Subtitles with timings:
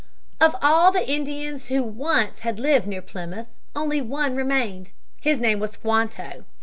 [0.39, 4.93] Of all the Indians who once had lived near Plymouth only one remained.
[5.19, 6.43] His name was Squanto.